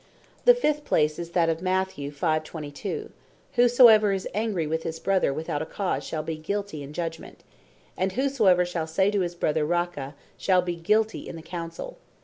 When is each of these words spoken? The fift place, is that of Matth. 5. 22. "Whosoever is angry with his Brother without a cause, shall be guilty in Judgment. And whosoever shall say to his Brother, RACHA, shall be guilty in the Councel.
The 0.45 0.55
fift 0.55 0.83
place, 0.83 1.19
is 1.19 1.29
that 1.37 1.47
of 1.47 1.61
Matth. 1.61 1.91
5. 1.93 2.43
22. 2.43 3.11
"Whosoever 3.53 4.11
is 4.11 4.27
angry 4.33 4.65
with 4.65 4.81
his 4.81 4.97
Brother 4.99 5.31
without 5.31 5.61
a 5.61 5.65
cause, 5.67 6.03
shall 6.03 6.23
be 6.23 6.37
guilty 6.37 6.81
in 6.81 6.91
Judgment. 6.91 7.43
And 7.95 8.13
whosoever 8.13 8.65
shall 8.65 8.87
say 8.87 9.11
to 9.11 9.19
his 9.19 9.35
Brother, 9.35 9.63
RACHA, 9.63 10.15
shall 10.39 10.63
be 10.63 10.75
guilty 10.75 11.27
in 11.29 11.35
the 11.35 11.43
Councel. 11.43 11.99